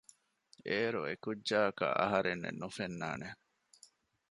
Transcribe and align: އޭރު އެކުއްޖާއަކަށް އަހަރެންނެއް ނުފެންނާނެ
އޭރު 0.67 1.01
އެކުއްޖާއަކަށް 1.07 1.97
އަހަރެންނެއް 2.01 2.59
ނުފެންނާނެ 2.61 3.27